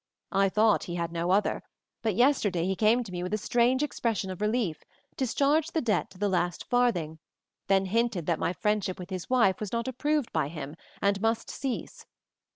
I 0.31 0.49
thought 0.49 0.85
he 0.85 0.95
had 0.95 1.11
no 1.11 1.29
other, 1.29 1.61
but 2.01 2.15
yesterday 2.15 2.65
he 2.65 2.75
came 2.75 3.03
to 3.03 3.11
me 3.11 3.21
with 3.21 3.35
a 3.35 3.37
strange 3.37 3.83
expression 3.83 4.31
of 4.31 4.41
relief, 4.41 4.83
discharged 5.15 5.75
the 5.75 5.81
debt 5.83 6.09
to 6.09 6.17
the 6.17 6.27
last 6.27 6.63
farthing, 6.67 7.19
then 7.67 7.85
hinted 7.85 8.25
that 8.25 8.39
my 8.39 8.51
friendship 8.51 8.97
with 8.97 9.11
his 9.11 9.29
wife 9.29 9.59
was 9.59 9.71
not 9.71 9.87
approved 9.87 10.33
by 10.33 10.47
him 10.47 10.75
and 11.03 11.21
must 11.21 11.51
cease. 11.51 12.07